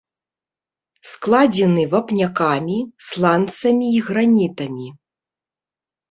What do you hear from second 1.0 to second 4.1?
Складзены вапнякамі, сланцамі і